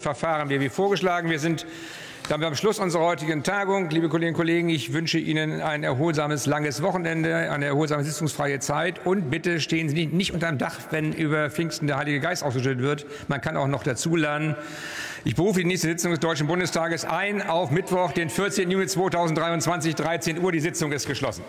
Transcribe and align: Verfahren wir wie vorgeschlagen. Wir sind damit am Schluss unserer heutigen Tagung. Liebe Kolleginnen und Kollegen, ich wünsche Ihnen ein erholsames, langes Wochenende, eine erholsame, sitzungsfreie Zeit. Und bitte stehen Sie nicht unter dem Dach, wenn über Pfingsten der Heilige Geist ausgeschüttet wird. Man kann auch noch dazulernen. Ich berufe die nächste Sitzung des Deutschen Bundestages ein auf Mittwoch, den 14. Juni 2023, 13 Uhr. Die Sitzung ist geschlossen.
Verfahren 0.00 0.48
wir 0.48 0.60
wie 0.60 0.68
vorgeschlagen. 0.68 1.28
Wir 1.28 1.40
sind 1.40 1.66
damit 2.28 2.46
am 2.46 2.54
Schluss 2.54 2.78
unserer 2.78 3.02
heutigen 3.02 3.42
Tagung. 3.42 3.90
Liebe 3.90 4.08
Kolleginnen 4.08 4.36
und 4.36 4.38
Kollegen, 4.38 4.68
ich 4.68 4.92
wünsche 4.92 5.18
Ihnen 5.18 5.60
ein 5.60 5.82
erholsames, 5.82 6.46
langes 6.46 6.82
Wochenende, 6.82 7.50
eine 7.50 7.64
erholsame, 7.64 8.04
sitzungsfreie 8.04 8.60
Zeit. 8.60 9.04
Und 9.04 9.28
bitte 9.28 9.58
stehen 9.58 9.88
Sie 9.88 10.06
nicht 10.06 10.32
unter 10.32 10.46
dem 10.46 10.58
Dach, 10.58 10.78
wenn 10.92 11.12
über 11.12 11.50
Pfingsten 11.50 11.88
der 11.88 11.96
Heilige 11.96 12.20
Geist 12.20 12.44
ausgeschüttet 12.44 12.80
wird. 12.80 13.06
Man 13.26 13.40
kann 13.40 13.56
auch 13.56 13.66
noch 13.66 13.82
dazulernen. 13.82 14.54
Ich 15.24 15.34
berufe 15.34 15.58
die 15.58 15.66
nächste 15.66 15.88
Sitzung 15.88 16.12
des 16.12 16.20
Deutschen 16.20 16.46
Bundestages 16.46 17.04
ein 17.04 17.42
auf 17.42 17.72
Mittwoch, 17.72 18.12
den 18.12 18.30
14. 18.30 18.70
Juni 18.70 18.86
2023, 18.86 19.96
13 19.96 20.38
Uhr. 20.38 20.52
Die 20.52 20.60
Sitzung 20.60 20.92
ist 20.92 21.08
geschlossen. 21.08 21.42